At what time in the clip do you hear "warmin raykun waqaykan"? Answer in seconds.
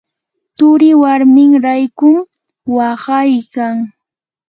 1.01-3.75